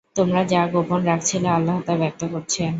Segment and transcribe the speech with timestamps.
[0.15, 2.69] তোমরা যা গোপন রাখছিলে, আল্লাহ্ তা ব্যক্ত করছেন।